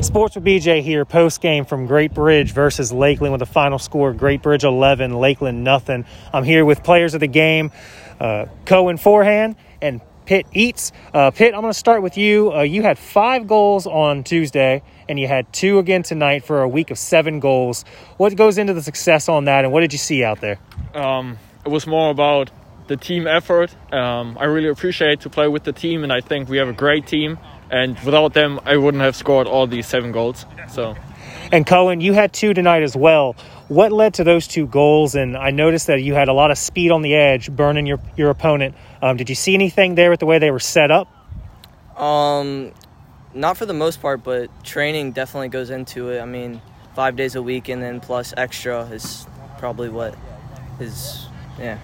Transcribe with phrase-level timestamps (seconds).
[0.00, 4.12] Sports with BJ here, post game from Great Bridge versus Lakeland with a final score
[4.12, 6.04] Great Bridge 11, Lakeland nothing.
[6.34, 7.72] I'm here with players of the game,
[8.20, 10.92] uh, Cohen Forehand and Pitt Eats.
[11.14, 12.52] Uh, Pitt, I'm going to start with you.
[12.52, 16.68] Uh, you had five goals on Tuesday, and you had two again tonight for a
[16.68, 17.86] week of seven goals.
[18.18, 20.58] What goes into the success on that, and what did you see out there?
[20.94, 22.50] Um, it was more about
[22.86, 23.74] the team effort.
[23.92, 26.74] Um, I really appreciate to play with the team, and I think we have a
[26.74, 27.38] great team.
[27.70, 30.46] And without them, I wouldn't have scored all these seven goals.
[30.68, 30.94] So,
[31.50, 33.34] and Cohen, you had two tonight as well.
[33.68, 35.14] What led to those two goals?
[35.14, 37.98] And I noticed that you had a lot of speed on the edge, burning your
[38.16, 38.76] your opponent.
[39.02, 41.08] Um, did you see anything there with the way they were set up?
[42.00, 42.72] Um,
[43.34, 46.20] not for the most part, but training definitely goes into it.
[46.20, 46.60] I mean,
[46.94, 49.26] five days a week and then plus extra is
[49.58, 50.14] probably what
[50.78, 51.26] is
[51.58, 51.78] yeah.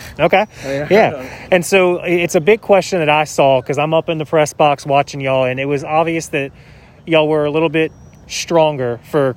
[0.18, 0.46] Okay.
[0.64, 0.88] Oh, yeah.
[0.90, 1.48] yeah.
[1.50, 4.52] And so it's a big question that I saw because I'm up in the press
[4.52, 6.52] box watching y'all, and it was obvious that
[7.06, 7.92] y'all were a little bit
[8.26, 9.36] stronger for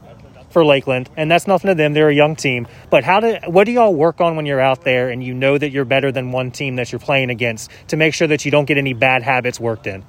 [0.49, 1.93] for Lakeland, and that's nothing to them.
[1.93, 2.68] They're a young team.
[2.90, 5.57] But how do what do y'all work on when you're out there and you know
[5.57, 8.51] that you're better than one team that you're playing against to make sure that you
[8.51, 10.04] don't get any bad habits worked in?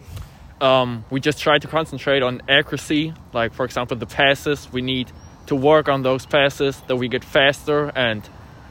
[0.61, 3.15] Um, we just try to concentrate on accuracy.
[3.33, 4.71] Like for example, the passes.
[4.73, 5.11] We need
[5.47, 8.29] to work on those passes that we get faster and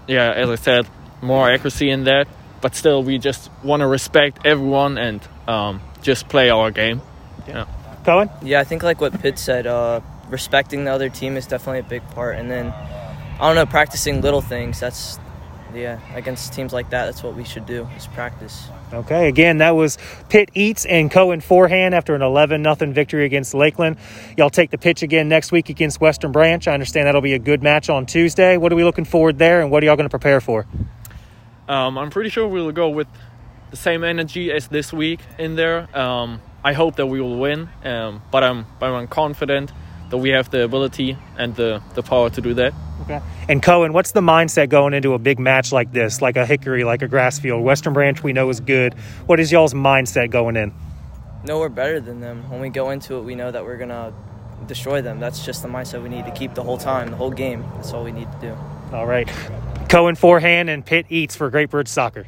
[0.07, 0.87] yeah, as I said,
[1.21, 2.27] more accuracy in that.
[2.61, 7.01] But still, we just want to respect everyone and um, just play our game.
[7.47, 7.65] Yeah.
[8.03, 8.29] Cohen?
[8.41, 11.83] Yeah, I think like what Pitt said, uh, respecting the other team is definitely a
[11.83, 12.35] big part.
[12.37, 14.79] And then, I don't know, practicing little things.
[14.79, 15.19] That's,
[15.73, 18.67] yeah, against teams like that, that's what we should do is practice.
[18.91, 23.53] Okay, again, that was Pitt Eats and Cohen Forehand after an 11 0 victory against
[23.53, 23.97] Lakeland.
[24.35, 26.67] Y'all take the pitch again next week against Western Branch.
[26.67, 28.57] I understand that'll be a good match on Tuesday.
[28.57, 30.65] What are we looking forward there, and what are y'all going to prepare for?
[31.69, 33.07] Um, I'm pretty sure we'll go with
[33.69, 35.87] the same energy as this week in there.
[35.97, 39.71] Um, I hope that we will win, um, but I'm but I'm confident
[40.09, 42.73] that we have the ability and the, the power to do that.
[43.03, 43.21] Okay.
[43.47, 46.83] And Cohen, what's the mindset going into a big match like this, like a Hickory,
[46.83, 47.61] like a Grassfield?
[47.61, 48.95] Western Branch we know is good.
[49.27, 50.73] What is y'all's mindset going in?
[51.43, 52.49] No, we're better than them.
[52.49, 54.11] When we go into it, we know that we're gonna
[54.65, 55.19] destroy them.
[55.19, 57.63] That's just the mindset we need to keep the whole time, the whole game.
[57.75, 58.57] That's all we need to do.
[58.91, 59.29] All right.
[59.89, 62.27] Cohen forehand and Pitt eats for Great Bridge Soccer.